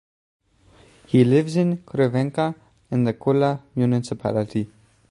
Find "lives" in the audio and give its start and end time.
1.23-1.55